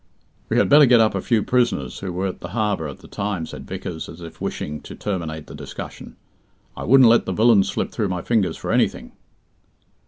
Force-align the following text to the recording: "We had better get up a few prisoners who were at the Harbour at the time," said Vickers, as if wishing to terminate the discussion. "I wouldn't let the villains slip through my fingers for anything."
"We 0.49 0.57
had 0.57 0.67
better 0.67 0.87
get 0.87 0.99
up 0.99 1.13
a 1.13 1.21
few 1.21 1.43
prisoners 1.43 1.99
who 1.99 2.11
were 2.11 2.25
at 2.25 2.39
the 2.39 2.47
Harbour 2.57 2.87
at 2.87 3.01
the 3.01 3.07
time," 3.07 3.45
said 3.45 3.67
Vickers, 3.67 4.09
as 4.09 4.19
if 4.19 4.41
wishing 4.41 4.81
to 4.81 4.95
terminate 4.95 5.45
the 5.45 5.53
discussion. 5.53 6.15
"I 6.75 6.85
wouldn't 6.85 7.07
let 7.07 7.25
the 7.27 7.33
villains 7.33 7.69
slip 7.69 7.91
through 7.91 8.09
my 8.09 8.23
fingers 8.23 8.57
for 8.57 8.71
anything." 8.71 9.11